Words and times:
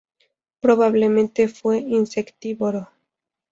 Probablemente 0.61 1.47
fue 1.47 1.77
insectívoro. 1.77 2.89